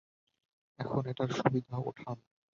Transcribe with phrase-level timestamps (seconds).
[0.79, 2.17] এখন এটার সুবিধা উঠান।